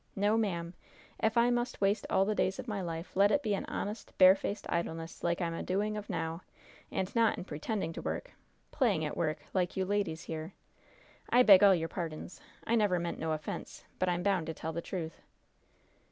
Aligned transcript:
No, 0.15 0.35
ma'am! 0.35 0.73
If 1.19 1.37
I 1.37 1.51
must 1.51 1.79
waste 1.79 2.07
all 2.09 2.25
the 2.25 2.33
days 2.33 2.57
of 2.57 2.67
my 2.67 2.81
life, 2.81 3.11
let 3.15 3.29
it 3.29 3.43
be 3.43 3.53
in 3.53 3.65
honest, 3.65 4.17
barefaced 4.17 4.65
idleness, 4.67 5.23
like 5.23 5.39
I'm 5.41 5.53
a 5.53 5.61
doing 5.61 5.95
of 5.95 6.09
now, 6.09 6.41
and 6.91 7.15
not 7.15 7.37
in 7.37 7.43
pretending 7.43 7.93
to 7.93 8.01
work 8.01 8.31
playing 8.71 9.05
at 9.05 9.15
work, 9.15 9.41
like 9.53 9.77
you 9.77 9.85
ladies 9.85 10.23
here! 10.23 10.55
I 11.29 11.43
beg 11.43 11.61
all 11.63 11.75
your 11.75 11.87
pardons! 11.87 12.41
I 12.65 12.73
never 12.73 12.97
meant 12.97 13.19
no 13.19 13.31
offense, 13.33 13.83
but 13.99 14.09
I'm 14.09 14.23
bound 14.23 14.47
to 14.47 14.55
tell 14.55 14.73
the 14.73 14.81
truth!" 14.81 15.21